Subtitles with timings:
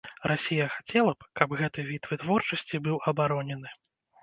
[0.29, 3.69] Расія хацела б, каб гэты від вытворчасці быў абаронены.